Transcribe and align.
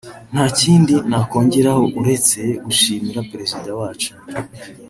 nta 0.31 0.45
kindi 0.59 0.93
nakongeraho 1.09 1.83
uretse 1.99 2.39
gushimira 2.65 3.19
Perezida 3.31 3.69
wacu 3.79 4.11